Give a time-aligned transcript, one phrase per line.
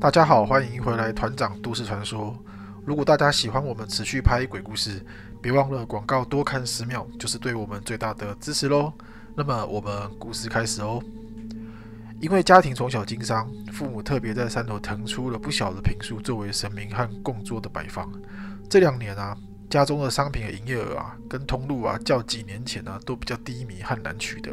[0.00, 2.36] 大家好，欢迎回来团长都市传说。
[2.84, 5.04] 如果大家喜欢我们持续拍鬼故事，
[5.40, 8.92] 别忘了广告多看十秒，就是对我们最大的支持喽。
[9.34, 11.02] 那么我们故事开始哦。
[12.20, 18.10] 因为家庭从小经商，父母特别在山头腾出了不小的品数作为神明和供桌的摆放。
[18.68, 19.34] 这两年啊，
[19.70, 24.52] 家中的商品营业额啊，跟通路啊，较几年前呢都比较低迷和难取得。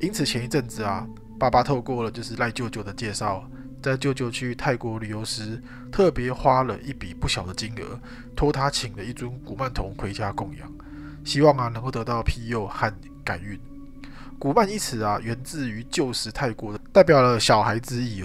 [0.00, 1.06] 因此前一阵子啊，
[1.38, 3.44] 爸爸透过了就是赖舅舅的介绍。
[3.84, 5.62] 在舅舅去泰国旅游时，
[5.92, 8.00] 特别花了一笔不小的金额，
[8.34, 10.72] 托他请了一尊古曼童回家供养，
[11.22, 12.90] 希望啊能够得到庇佑和
[13.22, 13.60] 改运。
[14.38, 18.22] 古曼一词啊，源自于旧时泰国的，代表了小孩之意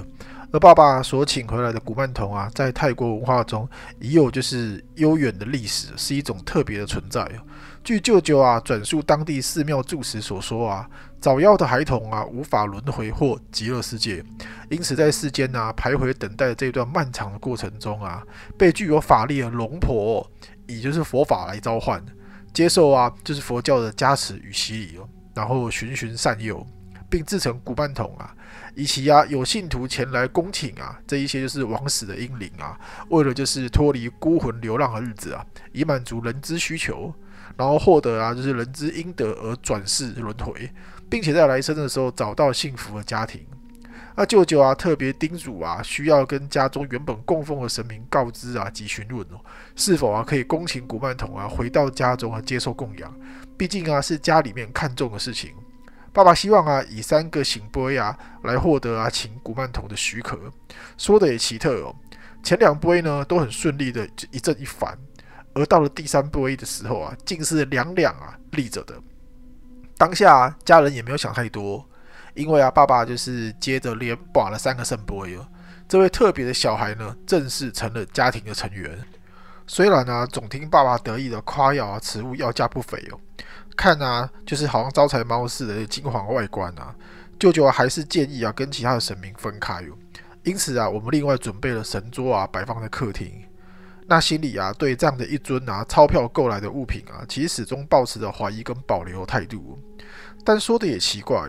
[0.52, 7.30] 而爸爸所请回来的古曼童啊，在泰国文化中已有就是悠远的历史，是一种特别的存在
[7.84, 10.90] 据舅舅啊转述当地寺庙住持所说啊，
[11.22, 14.24] 早夭的孩童啊无法轮回或极乐世界，
[14.70, 18.24] 因此在世间啊徘徊等待这段漫长的过程中啊，
[18.58, 20.28] 被具有法力的龙婆，
[20.68, 22.04] 也就是佛法来召唤，
[22.54, 25.00] 接受啊就是佛教的加持与洗礼，
[25.34, 26.66] 然后循循善诱，
[27.10, 28.36] 并制成古曼童啊。
[28.76, 32.80] 以及啊，有信徒前来恭请啊，这一些就是枉死的英灵啊，
[33.10, 37.14] 为了就是脱离孤魂流浪的日子啊，以满足人之需求，
[37.58, 40.72] 然后获得啊，就是人之应得而转世轮回，
[41.10, 43.46] 并且在来生的时候找到幸福的家庭。
[44.16, 49.40] 那舅舅啊，特别叮嘱啊，需要跟家中原本供奉的神明告知啊及询问哦，
[49.76, 53.14] 是否啊可以恭请古曼童啊回到家中啊接受供养，
[53.58, 55.52] 毕竟啊是家里面看重的事情。
[56.20, 60.38] 爸爸希望啊，以三个醒杯啊来获得啊请古曼童的许可。
[60.98, 61.96] 说的也奇特哦，
[62.44, 64.98] 前两杯呢都很顺利的一正一反，
[65.54, 68.94] 而到了第三杯的时候啊，竟是两两啊立着的。
[69.98, 71.88] 当下家人也没有想太多，
[72.34, 75.48] 因为啊爸爸就是接着连把了三个圣杯哦。
[75.88, 79.00] 这位特别的小孩呢，正式成了家庭的成员。
[79.68, 83.18] 虽然呢，总听爸爸得意的夸耀啊，此物要价不菲哦。
[83.80, 86.94] 看啊，就是好像招财猫似的金黄外观啊。
[87.40, 89.96] 舅舅啊，还是建议啊，跟其他的神明分开哦。
[90.44, 93.32] 因此啊，我们另外准备了神桌啊，摆放在客厅。
[94.06, 99.80] 那心里啊，对这样的一尊啊钞票购来的物品啊，其实始终保持着怀疑跟保留态度。
[100.44, 101.48] 但说的也奇怪，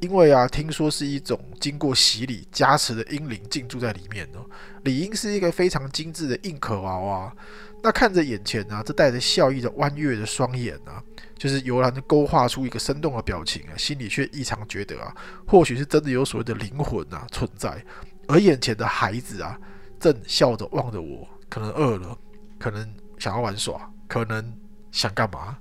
[0.00, 4.48] 因为啊，听说是一种经过洗礼加持的阴灵进驻在里面哦，
[4.84, 7.36] 理应是一个非常精致的硬壳娃娃。
[7.82, 11.02] 那看着眼前啊，这带着笑意的弯月的双眼啊。
[11.38, 15.14] 就是油然的勾画出一个生动的表情啊，心里却异常觉得啊，
[15.46, 17.84] 或许是真的有所谓的灵魂啊存在，
[18.26, 19.60] 而眼前的孩子啊，
[20.00, 22.16] 正笑着望着我，可能饿了，
[22.58, 24.50] 可能想要玩耍，可能
[24.90, 25.58] 想干嘛？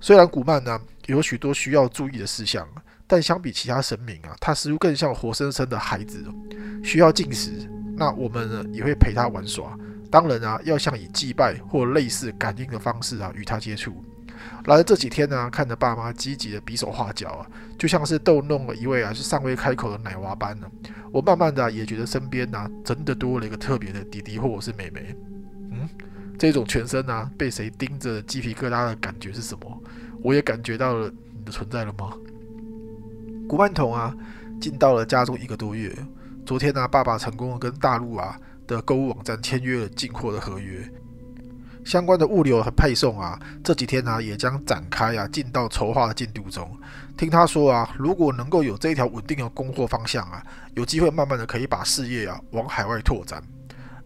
[0.00, 2.66] 虽然古曼呢有许多需要注意的事项，
[3.06, 6.24] 但相比其他神明啊，他似乎更像活生生的孩子，
[6.82, 9.78] 需要进食，那我们呢也会陪他玩耍，
[10.10, 14.02] 当然啊，要像以祭拜或类似感应的方式啊与他接触。
[14.66, 17.46] 来了这几天呢，看着爸妈积极的比手画脚啊，
[17.78, 20.70] 就像是逗弄了一位啊是尚未开口的奶娃般呢。
[21.10, 25.14] 我慢慢的也觉得身边呢真的多了一个特别的弟弟或者是妹妹。
[25.70, 25.88] 嗯，
[26.38, 29.82] 这种全身啊被谁盯着鸡皮疙瘩的感觉是什么？
[30.22, 32.12] 我也感觉到了你的存在了吗？
[33.48, 34.14] 古曼童啊，
[34.60, 35.92] 进到了家中一个多月，
[36.44, 40.88] 昨天呢，爸爸成功跟大陆啊的购物网站签约了进货的合约。
[41.84, 46.70] 相关的物流和配送啊，这几天呢也将展开啊，进到筹划的进度中。
[47.16, 53.42] 听他说啊，如果能够有这一条稳定的供货方向啊，有机会慢慢的可以把事业啊往海外拓展。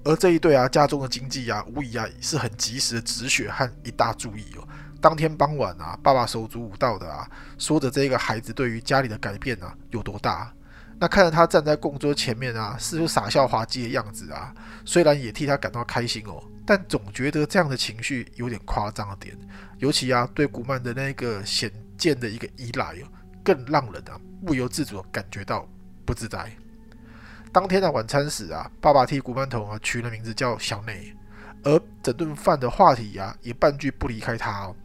[0.04, 4.66] 而这一对啊家中的经济啊，无疑啊是很及时的止血和一大注意哦。
[5.00, 7.28] 当天傍晚啊，爸爸手足舞道的啊，
[7.58, 10.52] 说着这个孩子对于家里的改变啊有多大。
[11.02, 14.54] 那看着他站在供桌前面啊，似乎傻笑滑稽的样子啊，
[14.84, 16.40] 虽然也替他感到开心哦。
[16.64, 19.36] 但总觉得这样的情绪有点夸张了点，
[19.78, 21.68] 尤其啊，对古曼的那个显
[21.98, 23.08] 见的一个依赖哦，
[23.42, 24.14] 更让人啊
[24.46, 25.68] 不由自主感觉到
[26.04, 26.48] 不自在。
[27.50, 31.12] 当天的晚餐时啊，爸爸替古曼童啊取了名字叫小内，
[31.64, 34.76] 而整顿饭的话题啊也半句不离开他哦。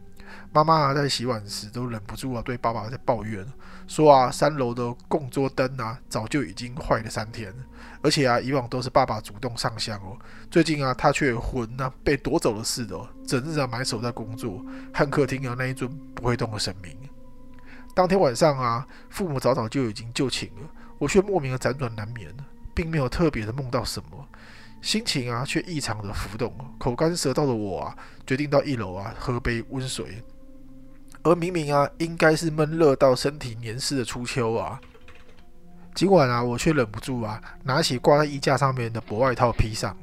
[0.52, 3.46] 妈妈在洗碗时都忍不住啊对爸爸在抱怨，
[3.86, 7.54] 说啊三楼的供桌灯啊早就已经坏了三天。
[8.00, 10.16] 而且啊，以往都是爸爸主动上香哦，
[10.50, 12.96] 最近啊，他却魂呢被夺走了似的，
[13.26, 14.64] 整日啊埋首在工作，
[14.94, 16.96] 和客厅啊那一尊不会动的神明。
[17.94, 20.68] 当天晚上啊，父母早早就已经就寝了，
[20.98, 22.32] 我却莫名的辗转难眠，
[22.72, 24.28] 并没有特别的梦到什么，
[24.80, 27.96] 心情啊却异常的浮动，口干舌燥的我啊，
[28.26, 30.22] 决定到一楼啊喝杯温水，
[31.22, 34.80] 而明明啊应该是闷热到身体黏湿的初秋啊。
[35.94, 39.96] 今晚啊，我却忍不住啊，拿起挂在衣架上面的薄外套披上。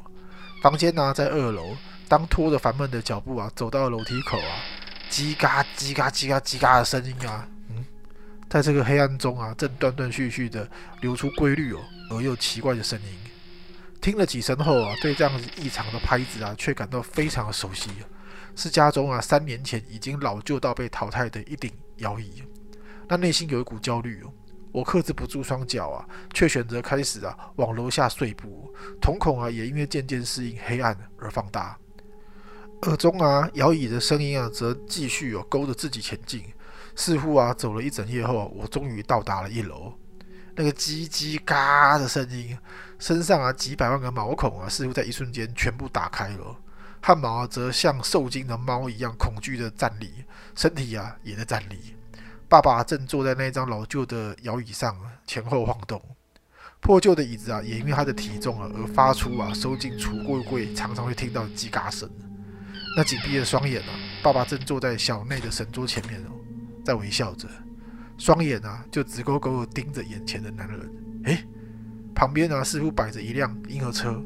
[0.62, 1.76] 房间呢，在二楼。
[2.08, 4.62] 当拖着烦闷的脚步啊，走到楼梯口啊，
[5.10, 7.84] 叽嘎叽嘎叽嘎叽嘎的声音啊，嗯，
[8.48, 10.70] 在这个黑暗中啊，正断断续续的
[11.02, 11.80] 流出规律哦
[12.12, 13.08] 而又奇怪的声音。
[14.06, 17.90] 听了几声后啊，对这样子异常的拍子啊，却感到非常的熟悉，
[18.56, 22.44] 是家中啊三年前已经老旧到被淘汰的一顶摇椅。
[23.08, 24.24] 那内心有一股焦虑。
[24.72, 26.06] 我克制不住双脚啊，
[26.36, 28.72] 却选择开始啊往楼下碎步，
[29.02, 31.76] 瞳孔啊也因为渐渐适应黑暗而放大。
[32.84, 36.44] 耳中啊摇椅的声音啊，则继续哦勾着自己前进。
[36.96, 39.98] 似乎啊走了一整夜后，我终于到达了一楼。
[40.56, 42.58] 那个叽叽嘎的声音，
[42.98, 46.56] 身上啊几百万个毛孔啊，似乎在一瞬间全部打开了。
[47.02, 50.24] 汗毛啊则像受惊的猫一样恐惧的站立，
[50.56, 51.96] 身体啊也在站立。
[52.48, 54.96] 爸爸正坐在那张老旧的摇椅上，
[55.28, 56.02] 前后晃动。
[56.80, 62.10] 破旧的椅子啊，也因为它的体重啊，而发出啊收进橱柜柜常常会听到的叽嘎声。
[62.96, 63.90] 那紧闭的双眼啊，
[64.24, 66.32] 爸爸正坐在小内的神桌前面哦，
[66.86, 67.48] 在微笑着，
[68.18, 70.80] 双眼啊就直勾勾的盯着眼前的男人。
[71.26, 71.44] 诶，
[72.14, 74.22] 旁边啊似乎摆着一辆婴儿车，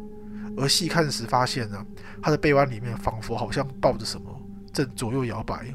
[0.57, 1.85] 而细看时发现啊，
[2.21, 4.29] 他的背弯里面仿佛好像抱着什么，
[4.71, 5.65] 正左右摇摆。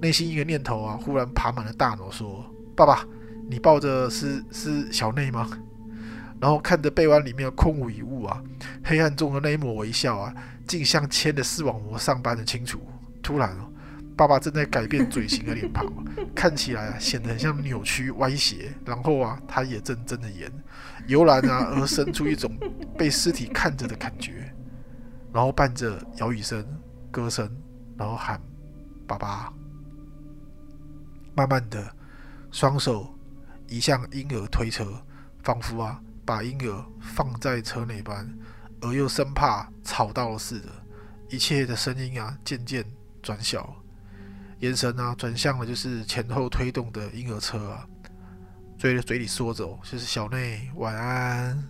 [0.00, 2.44] 内心一个念头啊，忽然爬满了大脑，说
[2.76, 3.06] ：“爸爸，
[3.48, 5.48] 你抱着是是小内吗？”
[6.40, 8.42] 然后看着背弯里面空无一物啊，
[8.84, 10.34] 黑暗中的那一抹微笑啊，
[10.66, 12.80] 竟像牵的视网膜上般的清楚。
[13.22, 13.70] 突然哦，
[14.16, 15.86] 爸爸正在改变嘴型的脸庞，
[16.34, 18.72] 看起来啊显得很像扭曲歪斜。
[18.84, 20.50] 然后啊，他也正睁着眼，
[21.06, 22.50] 由然啊 而生出一种
[22.96, 24.54] 被尸体看着的感觉。
[25.32, 26.64] 然后伴着摇椅声、
[27.10, 27.50] 歌声，
[27.98, 28.40] 然后喊
[29.04, 29.52] ：“爸爸。”
[31.36, 31.92] 慢慢的，
[32.52, 33.12] 双手
[33.66, 35.02] 移向婴儿推车，
[35.42, 38.32] 仿佛啊把婴儿放在车内般，
[38.80, 40.68] 而又生怕吵到了似的。
[41.30, 42.84] 一切的声音啊渐渐
[43.20, 43.74] 转小，
[44.60, 47.86] 眼神啊转向了就是前后推动的婴儿车啊，
[48.78, 51.68] 嘴嘴里说着就是小内晚安。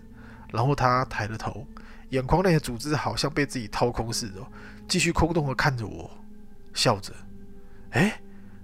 [0.52, 1.66] 然后他抬了头，
[2.10, 4.40] 眼眶内的组织好像被自己掏空似的，
[4.88, 6.10] 继续空洞的看着我，
[6.72, 7.12] 笑着，
[7.90, 8.20] 哎。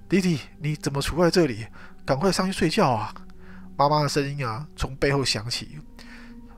[0.08, 1.64] 弟弟，你怎么处在这里？
[2.04, 3.14] 赶快上去睡觉啊！
[3.76, 5.78] 妈妈的声音啊，从背后响起。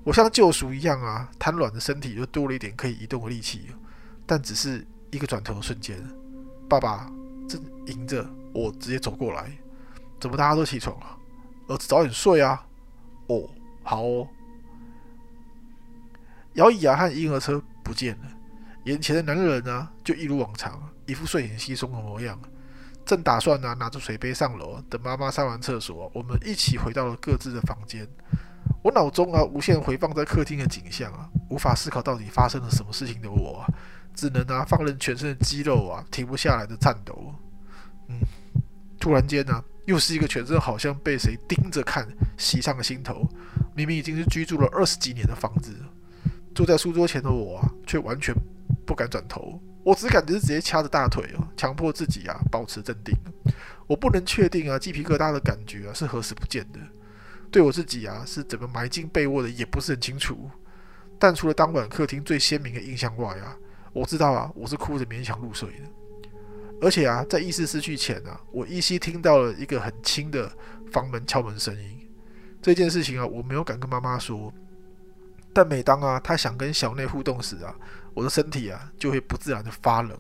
[0.05, 3.67] 我像救赎一样啊，瘫软的身体又多了一点可以移动的力气。
[4.25, 6.03] 但只是一个转头的瞬间，
[6.67, 7.13] 爸爸
[7.49, 9.51] 正迎着我直接走过来。
[10.21, 11.19] 怎么大家都起床了？
[11.69, 12.65] 儿子早点睡啊！
[13.29, 13.49] 哦，
[13.83, 14.29] 好哦。
[16.55, 18.25] 摇椅啊和婴儿车不见了，
[18.85, 22.39] 眼前的男人呢，就一如往常，一副睡眼惺忪的模样。
[23.05, 28.07] 正打算呢拿着水杯上楼，等妈妈上完厕所，我们一起回到了各自的房间。
[28.83, 33.65] 我脑中啊无限回放在客厅的景象啊，无法思考到底发生了什么事情的我，
[34.15, 37.35] 只能啊放任全身的肌肉啊停不下来的颤抖。
[38.09, 38.19] 嗯，
[38.99, 42.07] 突然间呢，又是一个全身好像被谁盯着看
[42.37, 43.27] 袭上了心头。
[43.75, 45.75] 明明已经是居住了二十几年的房子，
[46.55, 48.35] 坐在书桌前的我啊，却完全
[48.85, 49.59] 不敢转头。
[49.85, 53.17] 我只感觉是直接掐着大腿哦，强迫自己啊保持镇定。
[53.87, 56.79] 我不能确定啊，鸡皮疙瘩的感觉啊是何时不见的。
[57.51, 60.51] 对我自己啊是怎么埋进被窝的也不是很清楚。
[61.19, 63.57] 但除了当晚客厅最鲜明的印象外啊，
[63.93, 65.85] 我知道啊我是哭着勉强入睡的。
[66.81, 70.51] 而且啊在意识失去前啊，我依稀听到了一个很轻的
[70.91, 72.09] 房门敲门声音。
[72.61, 74.53] 这件事情啊我没有敢跟妈妈说。
[75.55, 77.75] 但每当啊他想跟小内互动时啊。
[78.15, 80.19] 我的身体啊，就会不自然的发冷。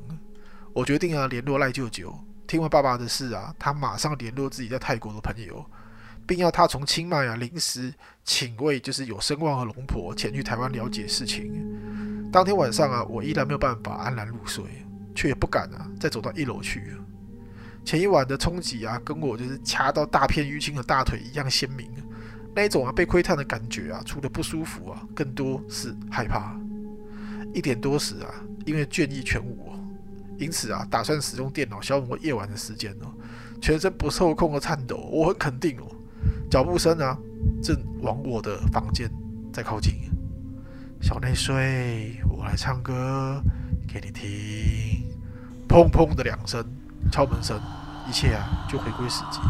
[0.72, 2.10] 我决定啊，联络赖舅舅。
[2.46, 5.62] 听完爸爸的事啊，他马上联络自己在泰国的朋友，
[6.26, 7.92] 并要他从清迈啊临时
[8.24, 11.52] 请位，就是有声望的龙婆前去台湾了解事情。
[12.32, 14.64] 当天晚上啊，我依然没有办法安然入睡，
[15.14, 16.96] 却也不敢啊再走到一楼去。
[17.84, 21.90] 前一晚的冲击啊，跟我就是掐到大片淤青的大腿一样鲜明。
[22.54, 26.58] 那一种啊被窥探的感觉啊，除了不舒服啊，更多是害怕。
[27.52, 28.32] 一点多时啊，
[28.64, 29.70] 因为倦意全无，
[30.38, 33.12] 因此啊，打算使用电脑消磨夜晚的时间哦。
[33.60, 35.84] 全身不受控的颤抖，我很肯定哦，
[36.50, 37.14] 脚步声啊，
[37.62, 39.10] 正往我的房间
[39.52, 39.92] 在靠近。
[41.02, 43.42] 小内睡，我来唱歌
[43.88, 45.04] 给你听。
[45.68, 46.64] 砰砰的两声
[47.10, 47.60] 敲门声，
[48.08, 49.40] 一切啊就回归实际。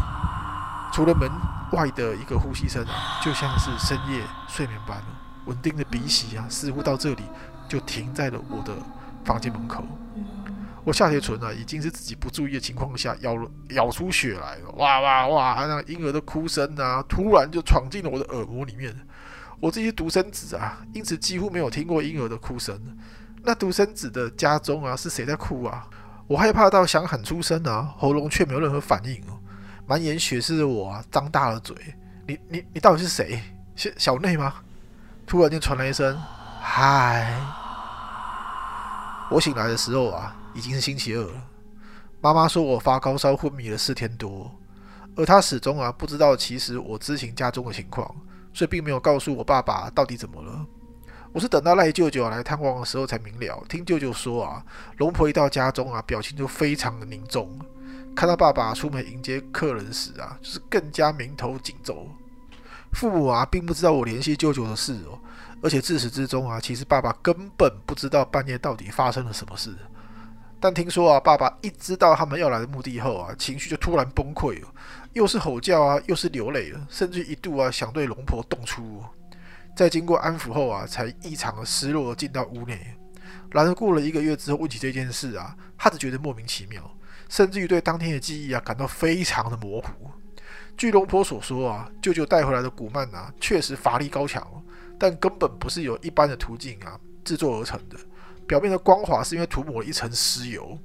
[0.91, 1.29] 除了门
[1.71, 4.97] 外的一个呼吸声啊，就像是深夜睡眠般
[5.45, 7.23] 稳定的鼻息啊，似乎到这里。
[7.69, 8.73] 就停在了我的
[9.23, 9.83] 房间门口。
[10.83, 15.65] 我下铁唇啊，已经是自己不注意的情况下咬了咬出血来了，哇哇哇！
[15.65, 18.93] 那婴儿的哭声啊，突然就闯进了我的耳膜里面。
[19.63, 22.77] 我这些独生子啊，因此几乎没有听过婴儿的哭声。
[23.43, 25.87] 那独生子的家中啊，是谁在哭啊？
[26.27, 29.39] 我害怕到想喊出声啊，喉咙却没有任何反应哦。
[29.87, 31.73] 满眼血丝的我啊，张大了嘴。
[32.27, 33.41] 你你你到底是谁？
[33.73, 34.53] 是小内吗？
[35.25, 36.21] 突然间传来一声
[36.61, 37.33] “嗨”。
[39.31, 40.35] 我醒来的时候啊。
[40.53, 41.33] 已经是星期二了。
[42.21, 44.51] 妈妈说我发高烧昏迷了四天多，
[45.15, 48.13] 而她始终啊不知道其实我知情家中的情况，
[48.53, 50.65] 所以并没有告诉我爸爸到底怎么了。
[51.31, 53.63] 我是等到赖舅舅来探望的时候才明了。
[53.67, 54.63] 听舅舅说啊，
[54.97, 57.49] 龙婆一到家中啊，表情就非常的凝重。
[58.15, 62.07] 看到爸爸出门迎接客人时啊，就是更加眉头紧皱。
[62.91, 65.17] 父母啊并不知道我联系舅舅的事哦，
[65.63, 69.75] 而且自始至终啊，其实爸爸根本不知道半夜到底发生了什么事。
[70.63, 74.73] 但听说啊，爸爸一知道他们要来的目的后啊，情绪就突然崩溃了，
[75.11, 79.03] 又是吼叫啊，又是流泪了，甚至一度啊想对龙婆动粗。
[79.75, 82.95] 在经过安抚后啊，才异常的失落进到屋内。
[83.51, 86.81] 然而过了一个月之后，问起这件事啊，他只觉得莫名其妙，
[87.27, 89.89] 甚至于对当天的记忆啊感到非常的模糊。
[90.77, 94.47] 据龙婆所说啊，舅舅带回来的古曼啊，确实法力高强，
[94.97, 97.97] 但根本不是由一般的途径啊制作而成的。
[98.47, 100.77] 表面的光滑是因为涂抹了一层尸油，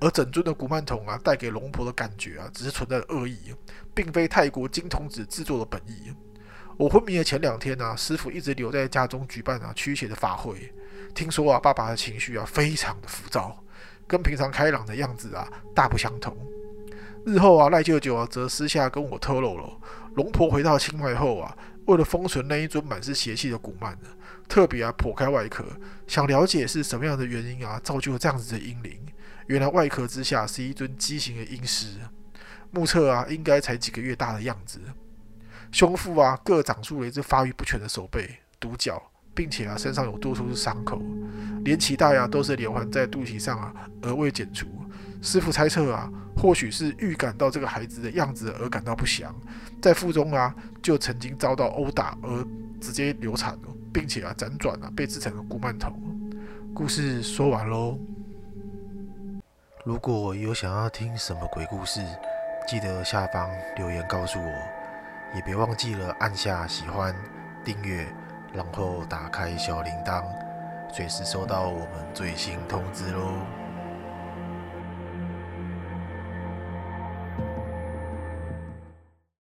[0.00, 3.54] 而整尊的古曼童啊，带给龙婆的感觉啊，只是存在的恶意，
[3.94, 6.12] 并非泰国金童子制作的本意。
[6.76, 10.72] 我昏迷的前两天呢，师傅一直留在家中举办啊驱邪的法会。
[11.14, 13.56] 听说啊，爸爸的情绪啊非常的浮躁，
[14.06, 16.36] 跟平常开朗的样子啊大不相同。
[17.26, 19.80] 日后啊，赖舅舅啊则私下跟我透露了，
[20.14, 23.98] 龙婆回到清迈后啊，为了封存那一尊满是邪气的古曼。
[24.48, 25.64] 特别啊，剖开外壳，
[26.06, 28.98] 想了解是什么样的原因啊，造就了这样子的婴灵。
[29.46, 31.98] 原来外壳之下是一尊畸形的婴尸，
[32.70, 34.80] 目测啊，应该才几个月大的样子。
[35.70, 39.02] 胸腹啊，各长出了一只发育不全的手背、独角，
[39.34, 41.00] 并且啊，身上有多处是伤口，
[41.64, 44.66] 连脐带啊都是连环在肚脐上啊，而未剪除。
[45.20, 49.34] 师傅猜测啊，或许是预感到这个孩子的样子而感到不祥，
[49.80, 52.46] 在腹中啊，就曾经遭到殴打而
[52.80, 53.77] 直接流产了。
[53.92, 55.92] 并且啊，辗转啊，被制成了古曼童。
[56.74, 57.98] 故事说完喽。
[59.84, 62.00] 如果有想要听什么鬼故事，
[62.66, 64.52] 记得下方留言告诉我，
[65.34, 67.14] 也别忘记了按下喜欢、
[67.64, 68.06] 订阅，
[68.52, 70.22] 然后打开小铃铛，
[70.92, 73.57] 随时收到我们最新通知喽。